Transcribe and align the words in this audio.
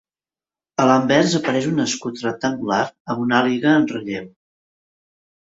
A 0.83 0.85
l'anvers 0.91 1.35
apareix 1.39 1.67
un 1.73 1.83
escut 1.83 2.23
rectangular 2.25 2.81
amb 2.87 3.23
una 3.27 3.37
àliga 3.43 3.77
en 3.83 3.87
relleu. 3.95 4.27